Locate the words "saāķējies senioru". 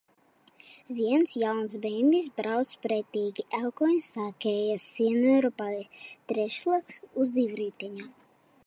4.17-5.53